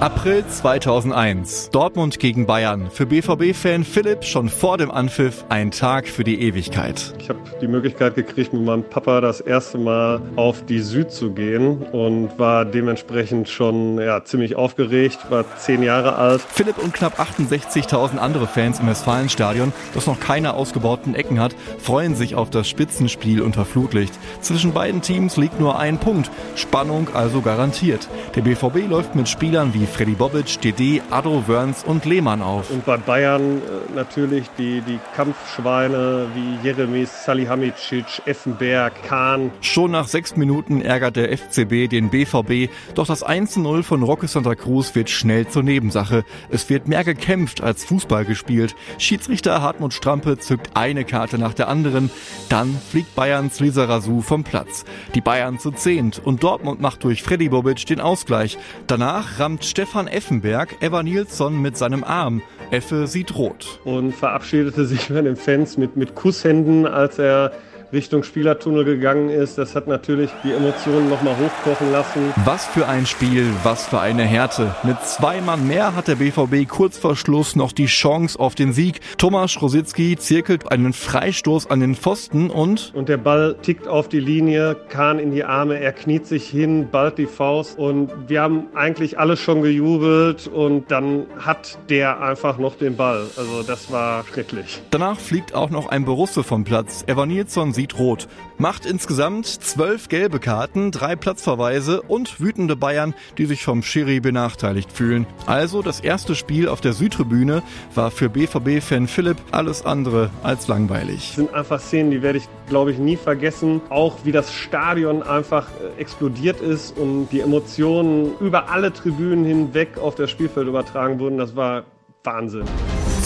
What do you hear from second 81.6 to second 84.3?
an den Pfosten und... Und der Ball tickt auf die